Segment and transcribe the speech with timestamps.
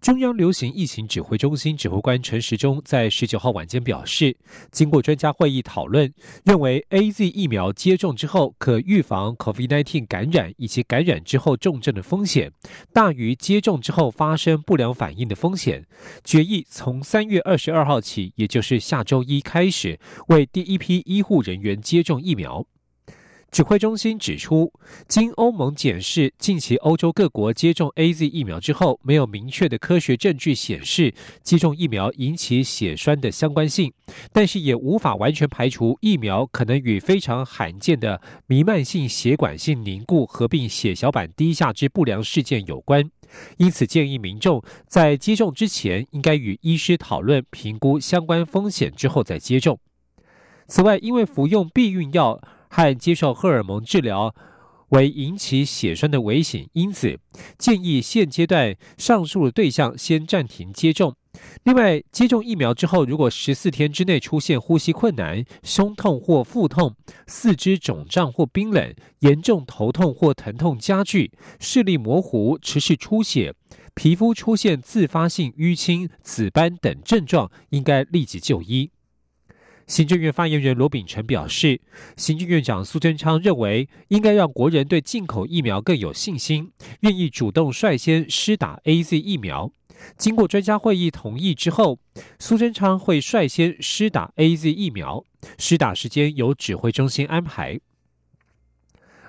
[0.00, 4.36] 中央流行疫情指挥中心指挥官陈时中在十九号晚间表示，
[4.70, 6.12] 经过专家会议讨论，
[6.44, 12.52] 认为 A Z 疫苗接种之后可预防 COVID-19 感染以及感染之后重症的风险，
[12.92, 15.84] 大于接种之后发生不良反应的风险。
[16.22, 22.66] 决议从三月二十二号起，也就是下周一开始，为第一批医护人员接种疫苗。
[23.54, 24.72] 指挥中心指出，
[25.06, 33.92] 经欧盟检视，近期欧洲各国接种 A Z 疫苗之后，没有明确的科学证据显示接种疫苗引起血栓的相关性，
[34.32, 43.08] 但是也无法完全排除疫苗可能与非常罕见的弥漫性血管性凝固合并血小板低下之不良事件有关。
[43.58, 49.78] 因此，建议民众在接种之前，应该与医师讨论评估相关风险之后再接种。
[50.66, 52.42] 此外，因为服用避孕药。
[52.74, 54.34] 和接受荷尔蒙治疗
[54.88, 57.20] 为引起血栓的危险因子，
[57.56, 61.14] 建议现阶段上述的对象先暂停接种。
[61.62, 66.96] 另外，接种疫苗之后，如果十四天之内出现呼吸困难、胸痛或腹痛、
[67.28, 71.30] 四肢肿胀或冰冷、严重头痛或疼痛加剧、
[71.60, 73.54] 视力模糊、持续出血、
[73.94, 78.90] 皮肤出现自发性淤青、紫斑等症状，应该立即就医。
[79.86, 81.80] 行政院发言人罗秉成表示，
[82.16, 89.70] 行政院长苏贞昌认为，应该让国人对进口疫苗更有信心，愿意主动率先施打 A Z 疫苗。
[90.16, 91.98] 经过专家会议同意之后，
[92.38, 95.24] 苏贞昌会率先施打 A Z 疫苗，
[95.58, 97.80] 施打时间由指挥中心安排。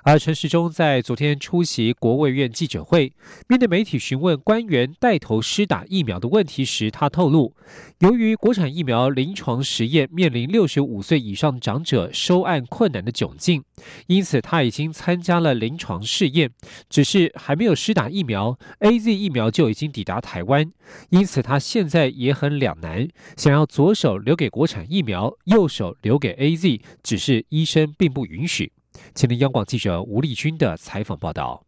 [0.06, 3.12] 而陈时中在昨天出席国卫院记者会，
[3.48, 7.56] 面对媒体询问官员带头施打疫苗的问题时，他透露，
[7.98, 13.64] 由于国产疫苗临床实验面临六十五岁以上长者收案困难的窘境，
[14.06, 16.52] 因此他已经参加了临床试验，
[16.88, 20.70] 只是还没有施打疫苗，A Z 疫苗就已经抵达台湾，
[21.10, 28.70] 因此他现在也很两难，想要左手留给国产疫苗，右手留给 A Z，只是医生并不允许。
[29.14, 31.65] 请听央广记者吴丽君的采访报道。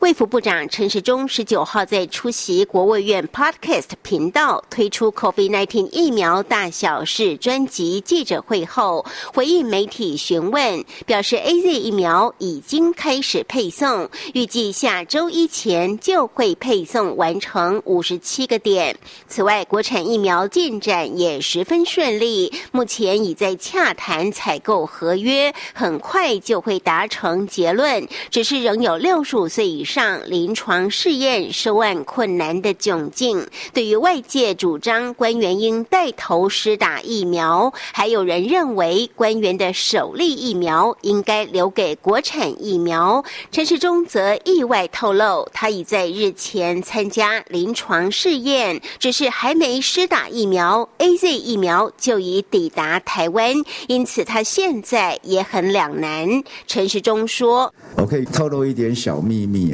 [0.00, 9.04] 卫福部长陈时中十九号在出席国卫院 Podcast 频道推出 COVID-19 疫苗大小事专辑记者会后，
[9.34, 18.96] 回应媒体询问，表示 A Z 疫苗已经开始配送，预计下周一前就会配送完成五十七个点。
[19.28, 29.75] 此外，国产疫苗进展也十分顺利，目前已在洽谈采购合约，很快就会达成结论，只是仍有六十五岁。
[29.76, 43.22] 以上临床试验收案困难的窘境，对于外界主张官员应带头施打疫苗，还有人认为官员的首例疫苗应该留给国产疫苗。
[43.52, 53.52] 陈世忠则意外透露，他已在日前参加临床试验，只是还没施打疫苗，A Z 疫苗就已抵达台湾，
[53.88, 56.42] 因此他现在也很两难。
[56.66, 59.65] 陈世忠说：“我可以透露一点小秘密。”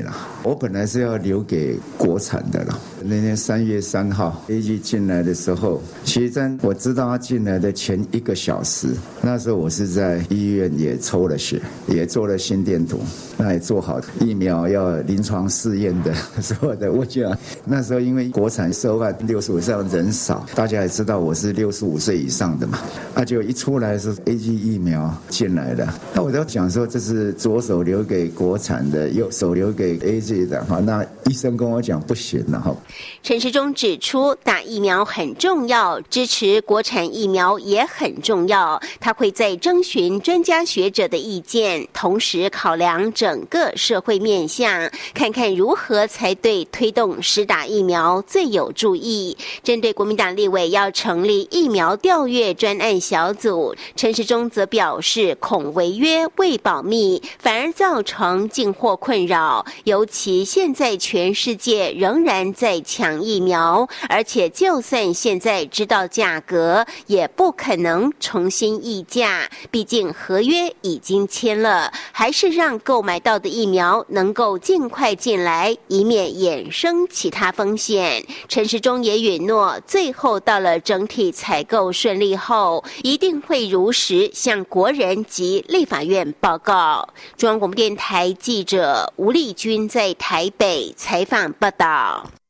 [0.43, 2.79] 我本来是要留给国产的了。
[3.05, 8.89] 那天三月三号 A G 进来的时候，其实在我知道他进来的前一个小时，
[9.21, 13.01] 那时候我是在医院也抽了血，也做了心电图，
[13.37, 16.93] 那也做好疫苗要临床试验的 所有的。
[16.93, 17.29] 我就
[17.65, 22.79] 那时候因为国产涉案六十五上人少，大家也知道我是六十五岁以上的嘛，
[23.17, 29.73] 那就一出来是 A G 疫苗进来的，那我就讲说这是左手留给国产的，右手留。
[29.73, 32.77] 给 A G 的哈，那医生跟我讲不行了哈。
[33.23, 38.81] 陈时中指出，打疫苗很重要，支持国产疫苗也很重要。
[39.01, 49.37] 他会在征询专家学者的意见，同时考量整个社会面向，看看如何才对推动施打疫苗最有助益。
[49.63, 59.65] 针对国民党立委要成立疫苗调阅专案小组，陈时中则表示，恐违约未保密，反而造成进货困扰。
[59.85, 71.93] 尤其现在全世界仍然在抢疫苗，而且就算现在知道价格，也不可能重新议价，毕竟合约已经签了。
[72.13, 78.25] 还是让购买到的疫苗能够尽快进来，以免衍生其他风险。
[78.49, 87.09] 陈时中也允诺，最后到了整体采购顺利后，一定会如实向国人及立法院报告。
[87.37, 92.42] 中央广播电台记者吴丽君在台北采访报道。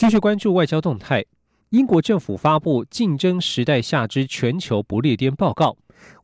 [0.00, 1.22] 继续关注外交动态，
[1.68, 5.72] 英国政府发布《竞争时代下之全球不列颠报告》。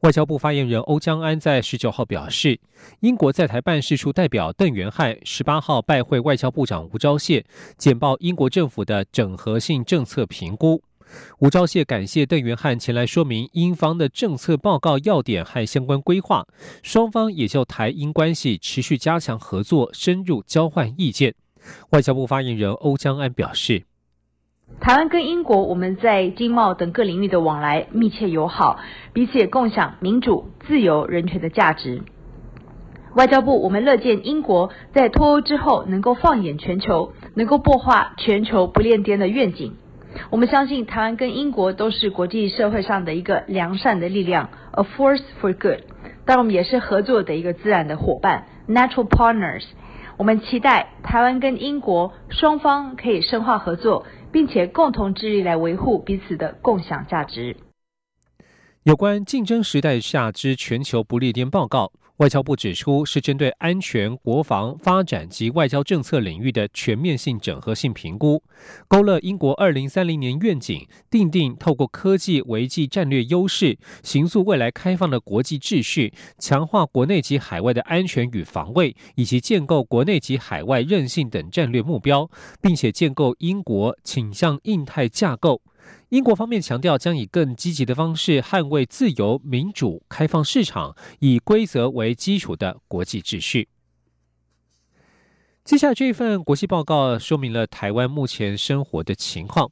[0.01, 2.59] 外交部发言人欧江安在十九号表示，
[3.01, 7.45] 英国在台办事处代表邓元汉十八号拜会外交部长吴钊燮，
[7.77, 10.83] 简报英国政府的整合性政策评估。
[11.41, 16.47] 吴钊燮感谢邓元汉前来说明英方的政策报告要点和相关规划，
[16.83, 21.35] 双方也就台英关系持续加强合作，深入交换意见。
[21.91, 23.85] 外交部发言人欧江安表示。
[24.81, 28.81] 台湾跟英国，我们在经贸等各领域的往来密切友好，
[29.13, 32.03] 彼此也共享民主、自由、人权的价值。
[33.15, 39.77] 外交部，我们乐见英国在脱欧之后能够放眼全球，能够擘画全球不列颠的愿景。
[40.31, 45.81] 我们相信台湾跟英国都是国际社会上的一个良善的力量，a force for good。
[46.25, 49.63] 但我们也是合作的一个自然的伙伴，natural partners。
[50.17, 54.05] 我们期待台湾跟英国双方可以深化合作。
[54.37, 57.57] 并且共同致力来维护彼此的共享价值。
[58.83, 61.91] 有关竞争时代下之全球不列颠报告。
[62.19, 68.43] 外交部指出，是针对安全、国防、发展及外交政策领域的全面性整合性评估，
[68.89, 82.31] 勾勒英国二零三零年愿景，定定透过科技维系战略优势，形塑未来开放的国际秩序，强化国内及海外的安全与防卫，以及建构国内及海外韧性等战略目标，
[82.63, 85.61] 并且建构英国倾向印太架构。
[86.11, 93.69] 英国方面强调，将以更积极的方式捍卫自由、民主、开放市场，以规则为基础的国际秩序。
[95.67, 99.69] 接下来这份国际报告说明了台湾目前生活的情况。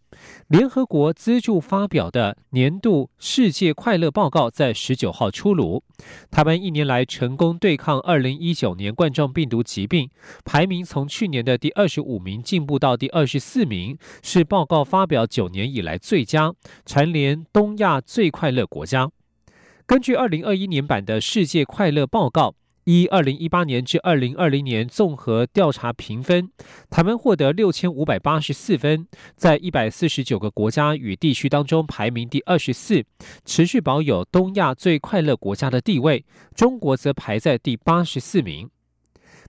[0.49, 5.85] 联合国资助发表的年度世界快乐报告在十九号出炉。
[6.32, 10.11] 台湾一年来成功对抗二零一九年冠状病毒疾病，
[10.44, 16.52] 排名从去年的第二十五名进步到第二十四名，是报告发表九年以来最佳，
[16.85, 19.08] 蝉联东亚最快乐国家。
[19.87, 22.56] 根据二零二一年版的世界快乐报告。
[22.84, 26.50] 依二零一八年至二零二零年综合调查评分，
[26.90, 33.04] 台湾获得六千五百八十四分，在一百四十九个国家与地区当中排名第二十四，
[33.46, 36.26] 持续保有东亚最快乐国家的地位。
[36.54, 38.69] 中国则排在第八十四名，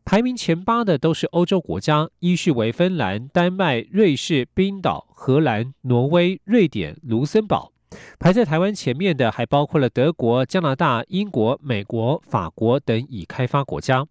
[0.05, 7.74] 排名前八的都是欧洲国家，依序为芬兰、丹麦、瑞士、冰岛、荷兰、挪威、瑞典、卢森堡。
[8.19, 14.05] 排在台湾前面的还包括了德国、加拿大、英国、美国、法国等已开发国家。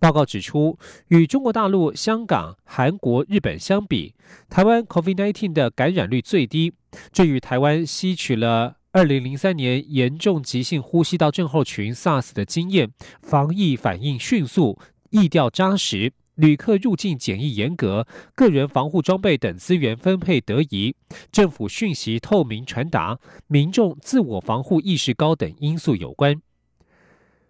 [0.00, 4.14] 报告指出，与中国大陆、香港、韩国、日本相比，
[4.50, 6.74] 台湾 COVID-19 的感染率最低。
[7.10, 12.90] 这与台湾吸取了2003年严重急性呼吸道症候群 SARS 的经验，
[13.22, 14.78] 防疫反应迅速，
[15.10, 16.12] 疫调扎实。
[16.36, 20.96] 旅客入境检疫严格，个人防护装备等资源分配得宜，
[21.30, 26.40] 政府讯息透明传达，民众自我防护意识高等因素有关。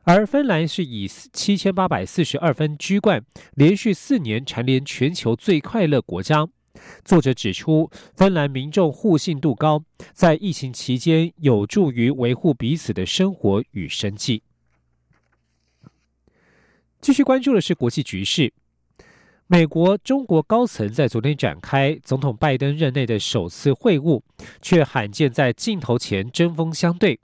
[0.02, 6.46] 而芬兰是以七千八百四十二分居冠，连续四年蝉联全球最快乐国家。
[7.04, 9.82] 作者指出，芬兰民众互信度高，
[10.12, 14.42] 在疫情期间有助于维护彼此的生活与生计。
[17.00, 18.52] 继续关注的是国际局势。
[19.46, 24.22] 美国、中国高层在昨天展开总统拜登任内的首次会晤，
[24.62, 27.20] 却罕见在镜头前针锋相对。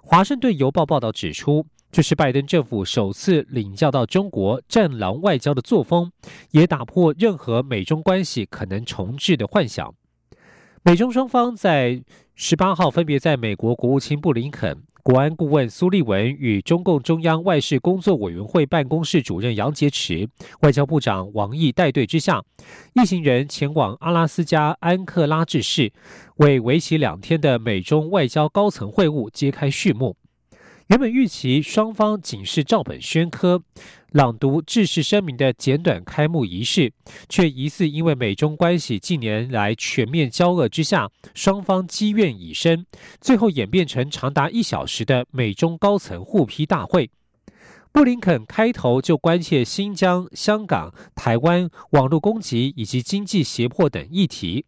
[0.00, 6.12] 华盛顿邮报报道指出，这是拜登政府首次领教到中国“战狼外交”的作风，
[6.52, 9.92] 也打破任何美中关系可能重置的幻想。
[10.84, 12.04] 美中双方在
[12.36, 14.80] 十八号分别在美国国务卿布林肯。
[15.04, 20.26] 国安顾问苏立文与中共中央外事工作委员会办公室主任杨洁篪、
[20.62, 22.42] 外交部长王毅带队之下，
[22.94, 25.92] 一行人前往阿拉斯加安克拉治市，
[26.36, 30.16] 为为期两天的美中外交高层会晤揭开序幕。
[30.88, 33.62] 原本预期双方仅是照本宣科、
[34.12, 36.92] 朗读致誓声明的简短开幕仪式，
[37.26, 42.84] 却疑似因为美中关系近年来全面交恶之下，双方积怨已深，
[43.18, 47.10] 最后演变成长达一小时的美中高层互批大会。
[47.90, 54.66] 布林肯开头就关切新疆、香港、台湾网络攻击以及经济胁迫等议题，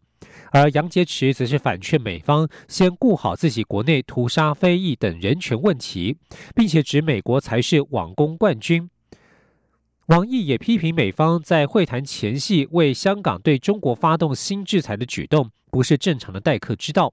[0.53, 6.17] 而杨洁篪则是反劝美方先顾好自己国内屠杀非裔等人权问题，
[6.55, 8.89] 并且指美国才是网攻冠军。
[10.07, 17.13] 王毅也批评美方在会谈前夕为香港对中国发动新制裁的举动，不是正常的待客之道。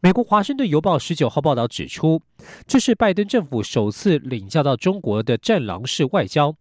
[0.00, 2.20] 美国《华盛顿邮报》十九号报道指出，
[2.66, 6.56] 这是拜登政府首次领教到中国的战狼式外交。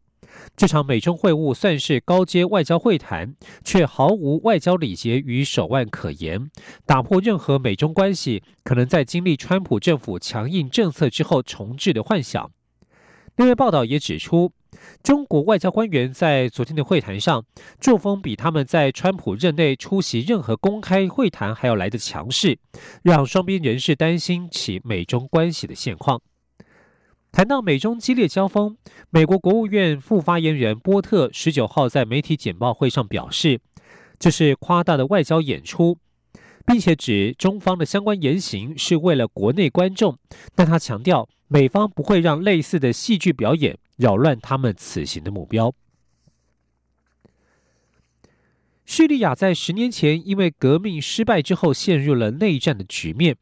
[0.56, 6.50] 这场美中会晤算是高阶外交会谈，却毫无外交礼节与手腕可言，
[6.86, 12.52] 打破任何美中关系可能在经历川普政府强硬政策之后重置的幻想。
[13.38, 14.52] 另外，报道也指出。
[15.04, 17.44] 中国外交官员在昨天的会谈上，
[17.82, 22.60] 作风比他们在川普任内出席任何公开会谈还要来得强势，
[23.04, 26.22] 让双边人士担心起美中关系的现况。
[27.32, 28.76] 谈到美中激烈交锋，
[29.10, 33.60] 美国国务院副发言人波特十九号在媒体简报会上表示，
[34.18, 35.98] 这是夸大的外交演出，
[36.66, 40.18] 并且指中方的相关言行是为了国内观众，
[40.56, 43.78] 但他强调美方不会让类似的戏剧表演。
[44.00, 45.74] 扰乱他们此行的目标。
[48.86, 53.36] 叙利亚在十年前因为革命失败之后陷入了内战的局面，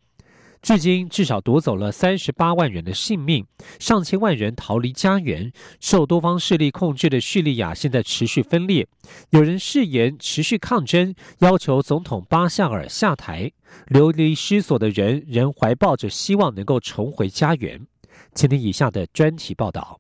[0.62, 3.46] 至今至少夺走了三十八万人的性命，
[3.80, 5.52] 上千万人逃离家园。
[5.80, 8.88] 受多方势力控制的叙利亚现在持续分裂，
[9.30, 13.52] 有人誓言持续抗争，要求总统巴夏尔下台。
[13.88, 17.86] 流离失所的人仍怀抱着希望能够重回家园。
[18.34, 20.00] 请听以下的专题报道。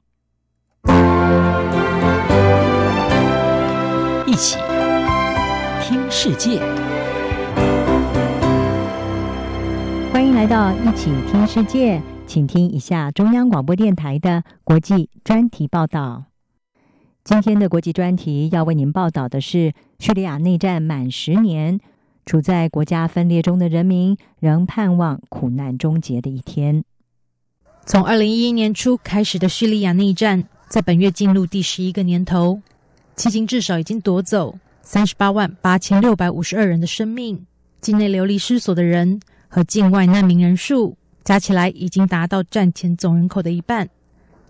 [4.25, 4.57] 一起
[5.83, 6.61] 听世界，
[10.37, 16.25] 来到一起听世界，请听一下中央广播电台的国际专题报道。
[17.23, 21.79] 今天的国际专题要为您报道的是：叙利亚内战满十年，
[22.23, 26.83] 处在国家分裂中的人民仍盼望苦难终结的一天。
[27.87, 30.43] 从二零一一年初开始的叙利亚内战。
[30.69, 32.61] 在本月进入第十一个年头，
[33.15, 37.47] 迄今至少已经夺走三十八万八千六百五十二人的生命，
[37.81, 43.87] 境内流离失所的人和境外难民人数加起来已经达到战前总人口的一半，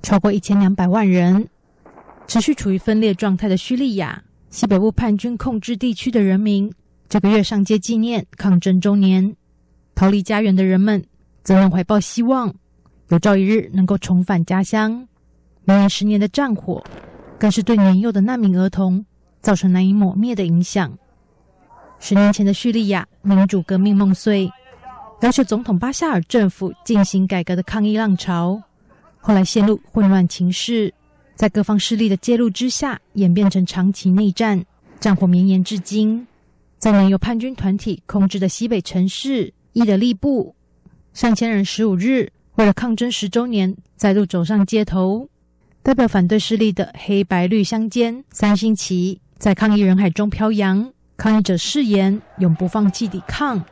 [0.01, 1.47] 超过一千两百万人。
[2.27, 6.71] 持续处于分裂状态的叙利亚西北部叛军控制地区的人民，
[7.07, 9.35] 这个月上街纪念抗争周年，
[9.95, 11.03] 逃离家园的人们
[11.43, 12.53] 则能怀抱希望，
[13.09, 15.07] 有朝一日能够重返家乡。
[15.63, 16.83] 绵延十年的战火，
[17.39, 19.05] 更是对年幼的难民儿童
[19.41, 20.97] 造成难以抹灭的影响。
[21.99, 24.51] 十年前的叙利亚民主革命梦碎，
[25.21, 28.61] 要求总统巴夏尔政府进行改革的抗议浪潮，
[29.19, 30.93] 后来陷入混乱情势，
[31.35, 34.63] 在各方势力的介入之下，演变成长期内战，
[34.99, 36.25] 战火绵延至今。
[36.77, 40.55] 在年由叛军团体控制的西北城市伊德利布，
[41.13, 45.27] 上千人十五日为了抗争十周年，再度走上街头。
[45.81, 53.65] 代表反对势力的黑白绿相间三星旗在抗议人海中飘扬，抗议者誓言永不放弃抵抗，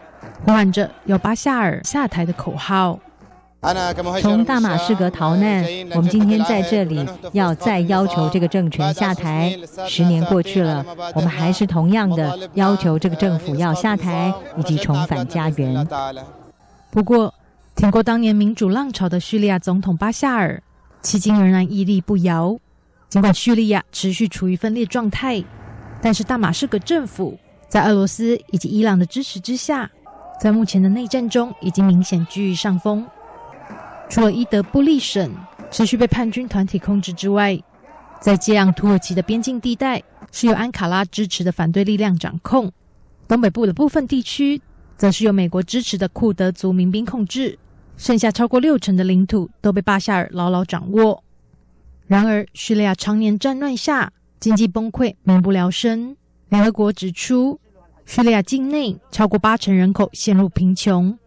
[0.45, 2.99] 呼喊着要巴夏尔下台的口号。
[4.21, 5.65] 从大马士革逃难，
[5.95, 9.57] 我们今天在这里要再要求这个政权下台。
[9.87, 15.87] 十年过去了，我们还是同样的要求这个政府要下台以及重返家园。
[16.91, 17.33] 不过，
[17.75, 20.61] 挺过当年民主浪潮的叙利亚总统巴夏尔。
[21.01, 22.55] 迄今仍然屹立不摇。
[23.09, 25.43] 尽管叙利亚持续处于分裂状态，
[26.01, 29.89] 但是大马士革政府在俄罗斯以及伊朗的支持之下，
[30.39, 33.05] 在目前的内战中已经明显居于上风。
[34.09, 35.33] 除了伊德布利省
[35.71, 37.59] 持续被叛军团体控制之外，
[38.19, 40.01] 在接壤土耳其的边境地带
[40.31, 42.71] 是由安卡拉支持的反对力量掌控，
[43.27, 44.61] 东北部的部分地区
[44.97, 47.57] 则是由美国支持的库德族民兵控制。
[47.97, 51.23] 剩下超过六成的领土都被巴夏尔牢牢掌握。
[52.07, 56.15] 然而，叙利亚常年战乱下，经济崩溃，民不聊生。
[56.49, 57.59] 联合国指出，
[58.05, 61.17] 叙利亚境内超过八成人口陷入贫穷，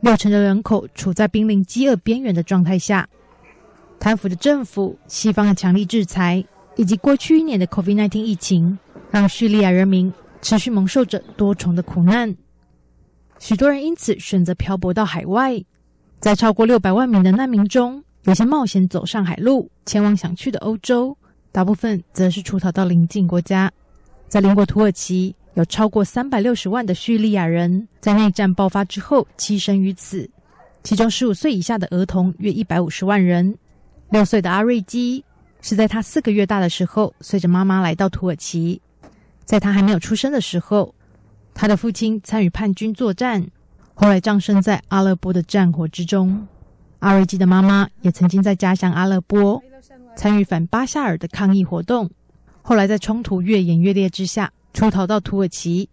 [0.00, 3.06] 六成的人口处在濒临饥饿边缘的状态下。
[3.98, 6.42] 贪腐的政府、西方的强力制裁，
[6.76, 8.78] 以及过去一年的 COVID-19 疫情，
[9.10, 12.34] 让叙利亚人民持续蒙受着多重的苦难。
[13.40, 15.62] 许多人因此选择漂泊到海外。
[16.20, 21.16] 在超过六百万名的难民中，有些冒险走上海路，前往想去的欧洲；
[21.52, 23.70] 大部分则是出逃到邻近国家。
[24.26, 30.30] 在邻国土耳其，有超过三百六十万的叙利亚人在内战爆发之后栖身于此，
[30.84, 33.58] 其中十五岁以下的儿童约一百五十万人。
[34.10, 35.24] 六岁的阿瑞基
[35.60, 38.80] 是在他四个月大的时候，随着妈妈来到土耳其。
[39.44, 40.94] 在他还没有出生的时候，
[41.54, 43.44] 他的父亲参与叛军作战，
[43.94, 46.46] 后来葬身在阿勒波的战火之中。
[47.00, 49.60] 阿瑞基的妈妈也曾经在家乡阿勒波
[50.14, 52.08] 参与反巴夏尔的抗议活动，
[52.62, 55.88] 后来在冲突越演越烈之下，出逃到土耳其。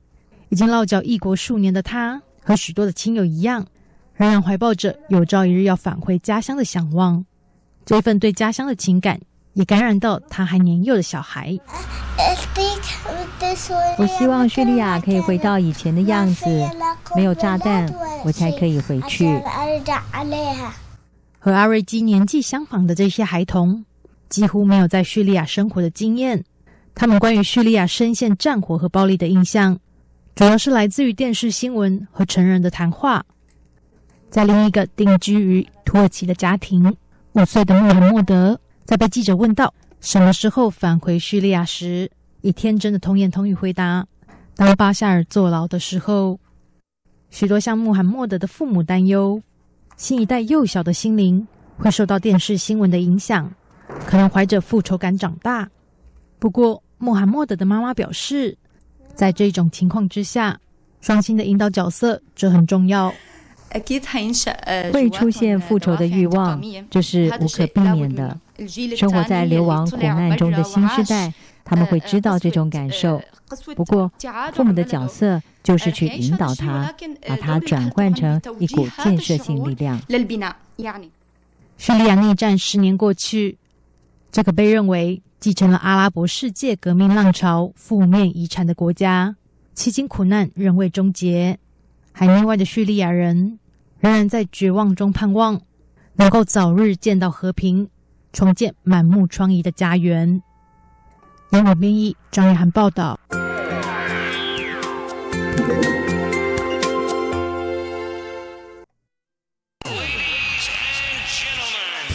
[0.49, 3.65] 已经落脚异国数年的他，和许多的亲友一样，
[4.13, 7.25] 仍然怀抱着有朝一日要返回家乡的向往。
[7.83, 9.19] 这份对家乡的情感，
[9.53, 11.57] 也感染到他还年幼的小孩。
[13.97, 16.45] 我希望叙利亚可以回到以前的样子，
[17.15, 17.91] 没有炸弹，
[18.23, 19.27] 我才可以回去。
[21.39, 23.83] 和阿瑞基年纪相仿的这些孩童，
[24.29, 26.43] 几乎没有在叙利亚生活的经验。
[26.95, 29.77] 他们关于叙利亚深陷战火和暴力的印象。
[30.33, 33.23] 主要是来自于电视新闻和成人的谈话。
[34.29, 36.93] 在另一个定居于土耳其的家庭，
[37.33, 42.09] 五岁的穆罕默德在被记者问到什么时候返回叙利亚时，
[42.41, 44.05] 以天真的童言童语回答
[44.55, 46.39] ：“当巴夏尔坐牢的时候。”
[47.31, 49.41] 许多像穆罕默德的父母担忧，
[49.97, 51.45] 新一代幼小的心灵
[51.77, 53.49] 会受到电视新闻的影响，
[54.05, 55.69] 可能怀着复仇感长大。
[56.39, 58.57] 不过，穆罕默德的妈妈表示。
[59.15, 60.59] 在这种情况之下，
[60.99, 63.13] 双亲的引导角色这很重要。
[64.91, 68.37] 会出现复仇的欲望，这是无可避免的。
[68.97, 71.33] 生活在流亡苦难中的新时代，
[71.63, 73.21] 他们会知道这种感受。
[73.73, 74.11] 不过，
[74.53, 76.93] 父母的角色就是去引导他，
[77.25, 79.97] 把他转换成一股建设性力量。
[81.77, 83.57] 叙利亚内战十年过去，
[84.29, 85.21] 这个被认为。
[85.39, 89.35] 继承了阿拉伯世界革命浪潮负面遗产的国家，
[89.75, 91.59] 迄今苦难仍未终结。
[92.11, 93.59] 海内外的叙利亚人
[93.99, 95.61] 仍然在绝望中盼望，
[96.15, 97.87] 能够早日见到和平，
[98.33, 100.41] 重建满目疮痍的家园。
[101.51, 103.19] 英文编译张玉涵报道。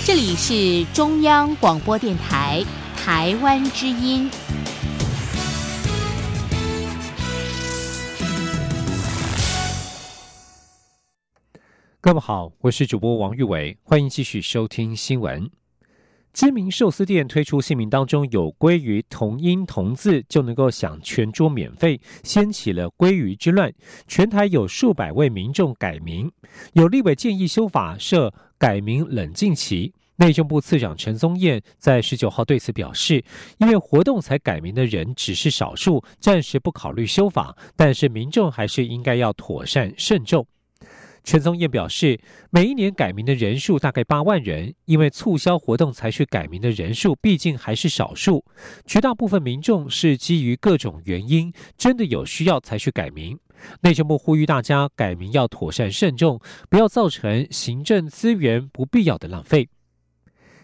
[0.05, 2.65] 这里是中央广播电台。
[3.03, 4.29] 台湾之音，
[11.99, 15.51] 各位好，我是主播王玉伟，欢迎继续收听新闻。
[16.35, 23.73] 知名寿司店推出姓名当中有鲑鱼同音同字就能够享全桌免费，掀起了鲑鱼之乱。
[24.07, 26.31] 全台有数百位民众改名，
[26.75, 29.95] 有立委建议修法设改名冷静期。
[30.21, 33.25] 内政部次长陈宗彦在十九号对此表示，
[33.57, 40.47] 因为活动才改名的人只是少数，暂时不考虑修法，但是民众还是应该要妥善慎重。
[41.25, 48.45] 陈宗彦表示，每一年改名的人数大概八万人，因为促销活动才去改名的人数毕竟还是少数，
[48.85, 53.39] 绝大部分民众是基于各种原因，真的有需要才去改名。
[53.81, 59.67] 内政部呼吁大家改名要妥善慎重，不要造成行政资源不必要的浪费。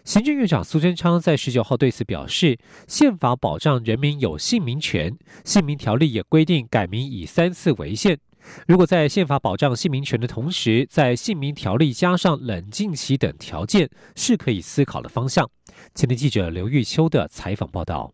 [0.07, 8.17] 行政院长苏贞昌在十九号对此表示，宪法保障人民有姓名权，姓名条例也规定改名以三次为限。
[8.65, 15.45] 如果在宪法保障姓名权的同时，在姓名条例加上冷静期等条件，是可以思考的方向。
[15.93, 18.13] 前天记者刘玉秋的采访报道：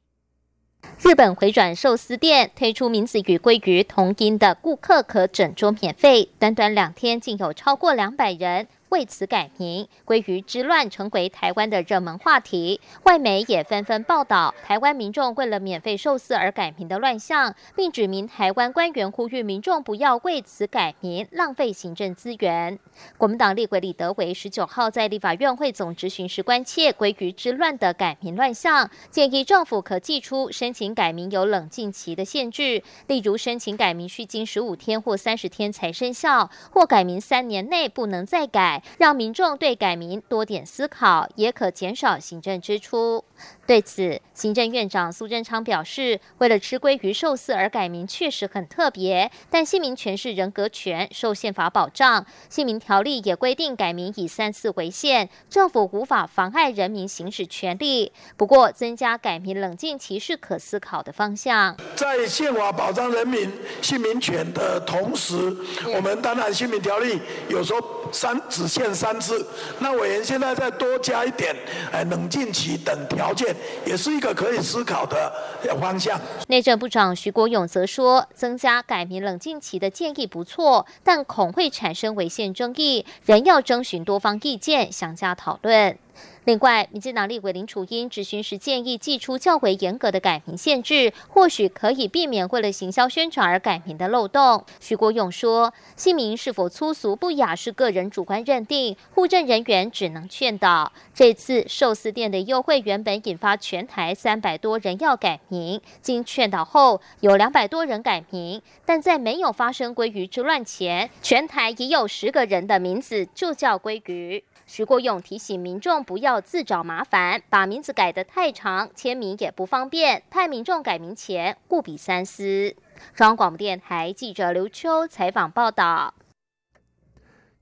[0.99, 8.67] 日本回转寿司店推出名字与鲑鱼同音的顾客可整桌免费，短短两天竟有超过两百人。
[8.93, 12.79] 为此改名，鲑鱼之乱成为台湾的热门话题。
[13.05, 22.77] 外媒也纷纷报道台湾民众为了免费寿司而改名的乱象，并指明台湾官员呼吁民众不要为此改名，浪费行政资源。
[23.17, 38.82] 国民党立委李德维十九号在立法院会总执行时关切鲑鱼之乱的改名乱象，建议政府可寄出申请改名有冷静期的限制，例如申请改名需经十五天或三十天才生效，或改名三年内不能再改。
[38.97, 43.23] 让民众对改名多点思考，也可减少行政支出。
[43.65, 52.25] 对此，行政院长苏贞昌表示，为了吃鲑鱼寿司而改名确实很特别，但姓名权是人格权，受宪法保障。
[52.49, 58.11] 姓名条例也规定改名以三次为限，政府无法妨碍人民行使权利。
[58.37, 61.75] 不过，增加改名冷静期是可思考的方向。
[61.95, 65.55] 在宪法保障人民姓名权的同时，
[65.93, 67.19] 我们当然姓名条例
[67.49, 69.45] 有时候三只限三次，
[69.79, 71.55] 那委员现在再多加一点，
[71.91, 73.33] 哎，冷静期等条。
[73.33, 75.33] 件也是一个可以思考的
[75.81, 76.19] 方向。
[76.47, 85.97] 内政部长徐国勇则说，增加改名冷静期的建议不错，但恐会产生违宪争议，仍要征询多方意见，详加讨论。
[86.45, 94.65] 另外，民进党立委林楚英质询时建议寄出较为严格的改名限制，或许可以避免为了行销宣传而改名的漏洞。
[94.81, 100.91] 徐国勇说，姓名是否粗俗不雅是个人主观认定，护证人员只能劝导。
[101.13, 114.43] 这次寿司店的优惠原本引发全台三百多人要改名，经劝导后，有两百多人改名，但在没有发生鲑鱼之乱前，全台已有十个人的名字就叫鲑鱼。
[114.65, 120.23] 徐国勇提醒民众不要自找麻烦，把名字改得太长，签名也不方便。
[120.29, 122.75] 派民众改名前务必三思。
[123.13, 126.13] 中央广播电台记者刘秋采访报道。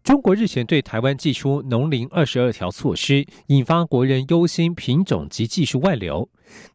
[0.04, 6.28] 中国日前对台湾寄出农林二十二条措施，引发国人忧心品种及技术外流。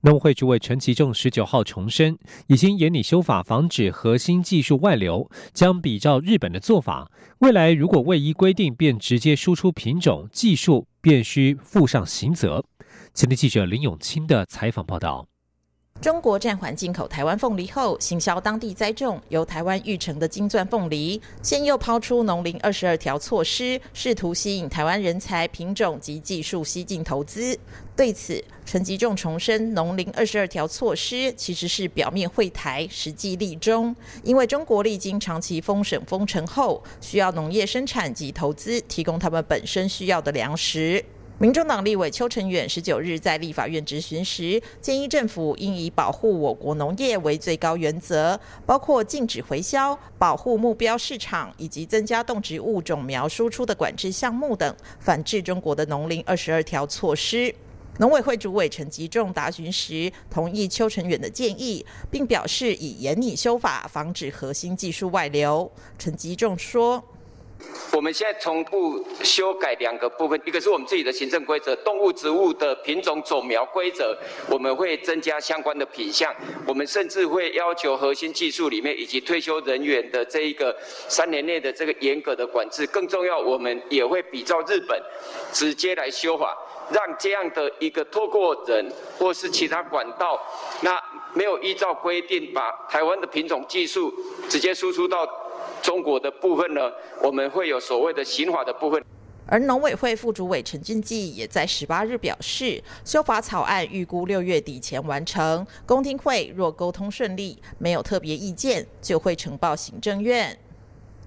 [0.02, 7.10] 农会主委陈其仲十九号重申，已经严拟修法，防止核心技术外流，将比照日本的做法。
[7.40, 12.64] 未来如果未依规定便直接输出品种技术，便需负上刑责。
[13.12, 15.26] 前天记者林永清的采访报道。
[16.00, 27.58] 中国暂缓进口台湾凤梨后，行销当地栽种由台湾育成的金钻凤梨，现又抛出农林二十二条措施，试图吸引台湾人才、品种及技术吸进投资。
[27.96, 33.96] 对此，陈吉仲重申，农林二十二条措施其实是表面会台，实际立中。
[34.22, 41.04] 因为中国历经长期封省封城后，需要农业生产及投资提供他们本身需要的粮食。
[41.38, 57.54] 民众党立委邱成远十九日在立法院质询时，建议政府应以保护我国农业为最高原则，包括禁止回销、保护目标市场以及增加动植物种苗输出的管制项目等，反制中国的农林二十二条措施。
[57.98, 65.70] 农委会主委陈吉仲答询时，同意邱成远的建议，并表示以严拟修法，防止核心技术外流。
[65.98, 67.04] 陈吉仲说。
[67.92, 74.14] 我们现在同步修改两个部分，一个是我们自己的行政规则，动物、植物的品种种苗规则，
[74.50, 76.34] 我们会增加相关的品项。
[76.66, 80.76] 我们甚至会要求核心技术里面以及退休人员的这一个
[81.08, 82.86] 三年内的这个严格的管制。
[82.88, 85.00] 更重要，我们也会比照日本，
[85.52, 86.54] 直接来修法，
[86.90, 88.86] 让这样的一个透过人
[89.18, 90.38] 或是其他管道，
[90.82, 91.00] 那
[91.32, 94.12] 没有依照规定把台湾的品种技术
[94.50, 95.26] 直接输出到。
[95.86, 96.80] 中国的部分呢，
[97.22, 99.00] 我们会有所谓的刑法的部分。
[99.46, 105.64] 而农委会副主委陈俊记也在十八日表示，修法草案预估六月底前完成。
[105.86, 110.58] 公听会若沟通顺利，没有特别意见，就会呈报行政院。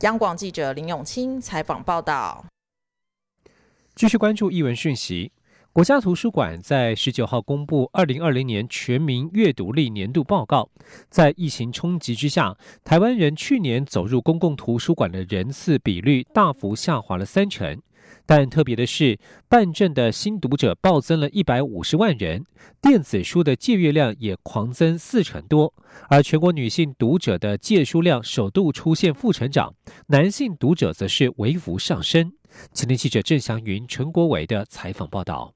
[0.01, 2.43] 央广记者林永清采访报道。
[3.95, 5.31] 继续关注译文讯息。
[5.71, 10.67] 国家图书馆在十九号公布二零二零年全民阅读力年度报告。
[11.09, 17.79] 在疫情冲击之下，台湾人去年走入公共图书馆的人次比率大幅下滑了三成。
[18.25, 22.43] 但特别的是，办证的新读者暴增了一百五十万人，
[22.81, 25.71] 电子书的借阅量也狂增四成多。
[26.09, 29.75] 而全国女性读者的借书量首度出现负成长，
[30.07, 32.33] 男性读者则是微幅上升。
[32.73, 35.53] 今天记者郑祥云、陈国伟的采访报道。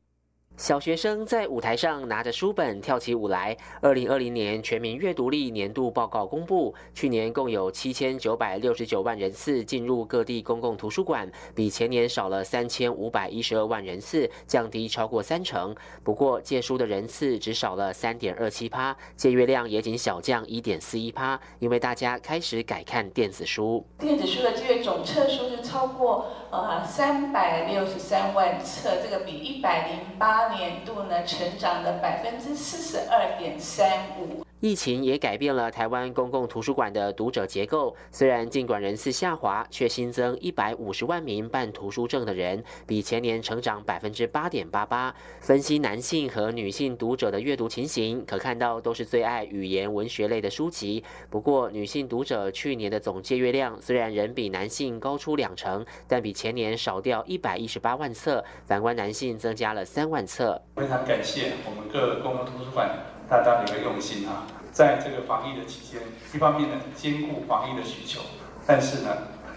[0.55, 3.57] 小学生在舞台上拿着书本跳起舞来。
[3.81, 15.75] 二零二零年全民阅读力年度报告公布，去年共有七千九百六十九万人次进入各地公共图书馆，比前年少了三千五百一十二万人次，降低超过三成。
[16.03, 23.83] 不过借书的人次只少了三点二七趴，借阅量也仅小降一点四一趴，因为大家开始改看电子书。
[23.97, 30.42] 电子书的借阅总册数是超过呃三百六十三万册，这个比一百零八。
[30.49, 34.42] 年度呢，成长了百分之四十二点三五。
[34.63, 37.93] 疫情也改变了台湾公共图书馆的读者结构。
[38.11, 45.13] 虽然尽管人次下滑，却新增一百五十万名办图书证的人，比前年成长百分之八点八八。
[45.41, 51.03] 分析男性和女性读者的阅读情形，可看到都是最爱语言文学类的书籍。
[51.29, 58.41] 不过，女性读者去年的总借阅量虽然仍比男性高出两成，但比前年少掉一百一十八万册。
[58.65, 60.61] 反观男性增加了三万册。
[60.77, 63.12] 非常感谢我们各公共图书馆。
[63.29, 66.01] 大家的一个用心啊，在这个防疫的期间，
[66.33, 68.21] 一方面呢兼顾防疫的需求，
[68.67, 69.09] 但是呢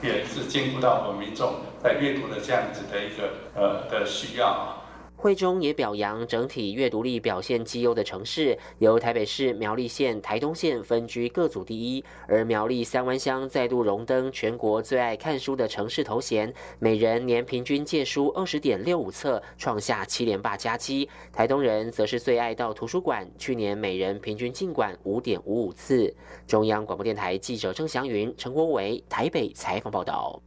[0.02, 4.82] 也是兼顾到我们民众在阅读的这样子的一个呃的需要啊。
[5.16, 21.08] 会中也表扬整体阅读力表现绩优的城市，由台北市、苗栗县、台东县分居各组第一，而苗栗三湾乡再度荣登全国最爱看书的城市头衔，每人年平均借书二十点六五册，创下七连霸佳绩。
[21.32, 26.14] 台东人则是最爱到图书馆，去年每人平均进馆五点五五次。
[26.46, 30.42] 中央广播电台记者郑祥云、陈国伟台北采访报道。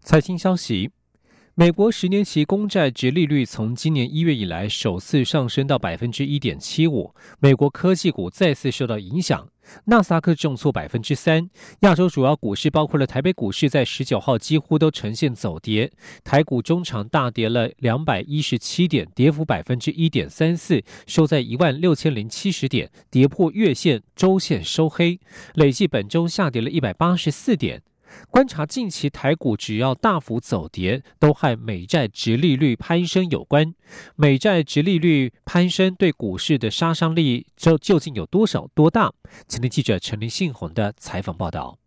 [0.00, 0.90] 财经消息。
[1.56, 9.48] 美国十年期公债直利率从今年一月以来首次上升到百分之一点七五，美国科技股再次受到影响，
[9.86, 11.50] 纳斯达克重挫百分之三。
[11.80, 15.90] 亚洲主要股市包括了台北股市，在十九号几乎都呈现走跌，
[16.22, 25.18] 台股中场大跌了两百一十七点，跌幅百分之一点三四，收在一万六千零七十点，跌破月线、周线收黑，
[25.54, 27.82] 累计本周下跌了一百八十四点。
[28.28, 33.74] 观察近期台股，只要大幅走跌，都和美债直利率攀升有关。
[34.16, 39.12] 美债直利率攀升对股市的杀伤力，究究竟有多少多大？
[39.48, 41.79] 请听记者陈林信宏的采访报道。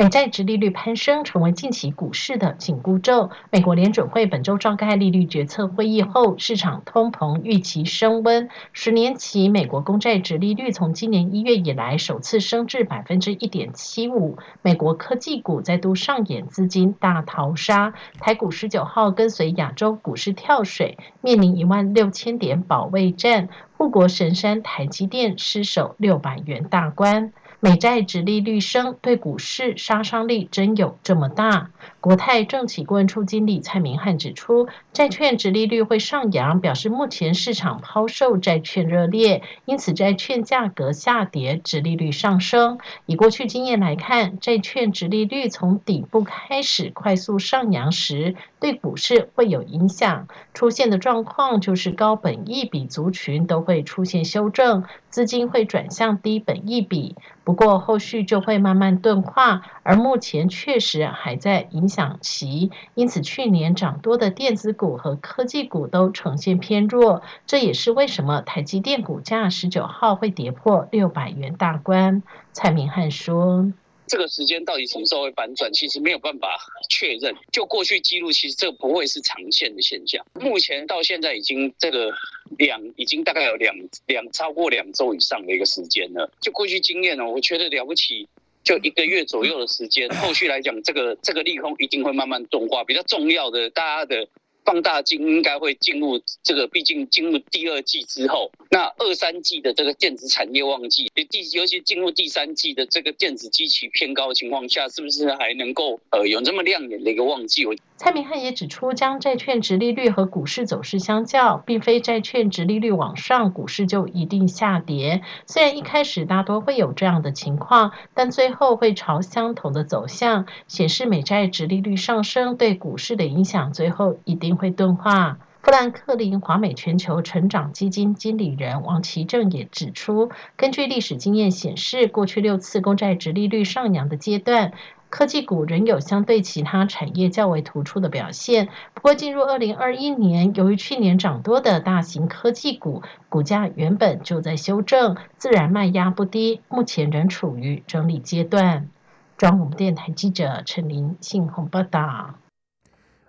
[0.00, 3.28] 美债殖利率攀升，成为近期股市的紧箍咒。
[3.50, 8.48] 美国联准会本周召开利率决策会议后，市场通膨预期升温。
[8.72, 14.38] 十年期美国公债殖利率从今年一月以来首次升至百分之一点七五。
[14.62, 23.50] 美国科技股再度上演资金大逃杀，台股十九号跟随亚洲股市跳水，面临一万六千点保卫战。
[23.76, 27.32] 护国神山台积电失守六百元大关。
[27.62, 31.68] 美债直利率升，对股市杀伤力真有这么大？
[32.00, 42.78] 国泰政企顾问处经理蔡明汉指出，债券直利率会上扬，表示目前市场抛售债券热烈，因此债券价格下跌，直利率上升。
[43.04, 50.28] 以过去经验来看，债券直利率从底部开始快速上扬时，对股市会有影响。
[50.54, 57.16] 出现的状况就是高本益比族群都会出现修正，资金会转向低本益比。
[57.42, 72.22] 不过后续就会慢慢钝化，而目前确实还在影响其，因此去年涨多的电子股和科技股都呈现偏弱，这也是为什么台积电股价十九号会跌破六百元大关。
[72.52, 73.72] 蔡明汉说。
[74.10, 75.72] 这个时间到底什么时候会反转？
[75.72, 77.32] 其实没有办法确认。
[77.52, 80.26] 就过去记录，其实这不会是常见的现象。
[80.34, 82.10] 目前到现在已经这个
[82.58, 83.72] 两，已经大概有两
[84.06, 86.28] 两超过两周以上的一个时间了。
[86.40, 88.28] 就过去经验呢，我觉得了不起，
[88.64, 90.08] 就一个月左右的时间。
[90.16, 92.82] 后续来讲，这个这个利空一定会慢慢钝化。
[92.82, 94.26] 比较重要的，大家的。
[94.70, 107.64] 放大镜应该会进入这个，毕竟进入第二季之后，那二三季的这个电子产业旺季，第尤其进入第三季的这个电子机器偏高的情况下，是不是还能够呃有这么亮眼的一个旺季？
[108.02, 115.20] 蔡明汉也指出，将债券值利率和股市走势相较，并非债券值利率往上，股市就一定下跌。
[115.46, 125.36] 虽然一开始大多会有这样的情况，但最后会朝相同的走向，显示美债值利率上升对股市的影响，最后一定会钝化。
[125.62, 134.72] 富兰克林华美全球成长基金经理人王其正也指出，根据历史经验显示，过去六次公债值利率上扬的阶段。
[135.10, 148.88] 科技股仍有相对其他产业较为突出的表现，不过进入二零二一年，由于去年涨多的大型科技股股价原本就在修正，自然卖压不低，目前仍处于整理阶段。
[149.36, 152.34] 中央电台记者陈琳信鸿报道。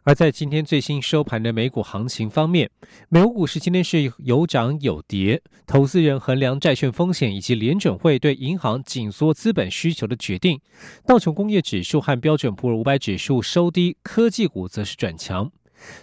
[0.03, 2.67] 而在今天最新收盘的美股行情方面，
[3.09, 5.43] 美国股市今天是有涨有跌。
[5.67, 10.59] 投资人衡量债券风险以及联准会对银行紧缩资本需求的决定。
[11.05, 15.51] 道琼工业指数和标准普尔五百指数收低，科技股则是转强。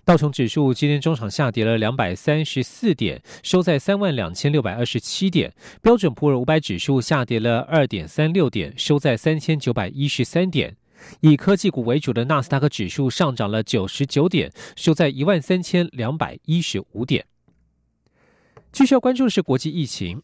[0.04, 5.52] 道琼指数今天中场下跌了两百三十四点，收在三万两千六百二十七点。
[5.82, 10.76] 标准普尔五百指数下跌了二点三六点，收在三千九百一十三点。
[11.20, 17.26] 以科技股为主的纳斯达克指数上涨了九十九点，收在一万三千两百一十五点。
[18.70, 20.22] 继续要关注的是国际疫情，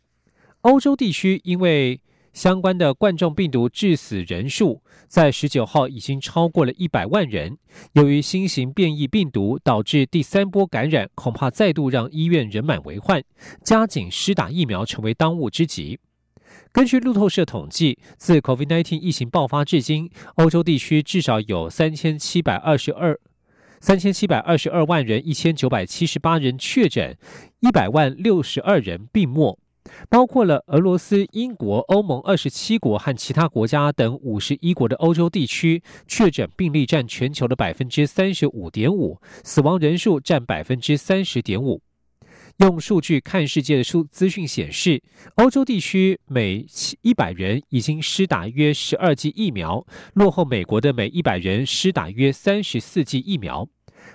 [0.61, 2.01] 欧洲地区因为
[2.33, 7.57] 相关的冠状病毒致死人数在十九号已经超过了一百万人。
[7.93, 13.23] 由于新型变异病毒导致第三波感染，恐怕再度让医院人满为患，
[13.63, 16.01] 加紧施打疫苗成为当务之急。
[16.75, 23.17] 根据路透社统计，自 COVID-19 疫情爆发至今，欧洲地区至少有三千七百二十二
[23.79, 27.17] 三千七百二十二万人，一千九百七十八人确诊，
[27.61, 29.57] 一百万六十二人病没，
[30.11, 41.81] 包括了俄罗斯、英国、欧盟二十七国和其他国家等五十一国的欧洲地区，确诊病例占全球的百分之三十五点五，死亡人数占百分之三十点五。
[42.59, 45.03] 用数据看世界的数资讯显示，
[45.35, 46.65] 欧洲地区每
[47.03, 53.69] 一百人已经施打约十二剂疫苗，落后美国的每一百人施打约三十四剂疫苗。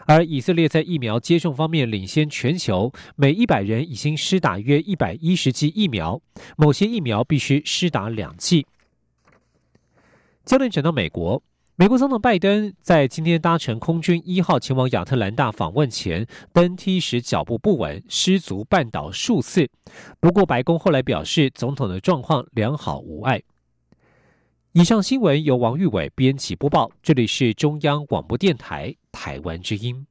[0.05, 6.21] 而以色列在疫苗接种方面领先全球，每一百人已经施打约一百一十剂疫苗，
[6.55, 8.65] 某些疫苗必须施打两剂。
[10.45, 11.43] 焦点转到美国。
[11.79, 19.65] 美国总统拜登在今天搭乘空军一号前往亚特兰大访问前，登梯时脚步不稳，失足绊倒数次。
[20.19, 23.41] 不过，白宫后来表示，总统的状况良好无碍。
[24.73, 30.05] 以上新闻由王玉伟编辑播报，这里是中央广播电台台湾之音。